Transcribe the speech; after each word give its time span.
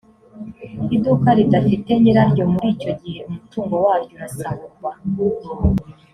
iduka 0.95 1.29
ridafite 1.37 1.91
nyiraryo 2.01 2.43
muri 2.53 2.67
icyo 2.75 2.91
gihe 3.01 3.19
umutungo 3.29 3.73
waryo 3.85 4.13
urasahurwa 4.17 4.91